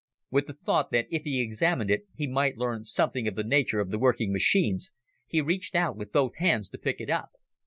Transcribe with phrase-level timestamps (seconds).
[0.31, 3.79] With the thought that if he examined it he might learn something of the nature
[3.79, 4.91] of the working machines,
[5.27, 7.29] he reached out with both hands to pick it up.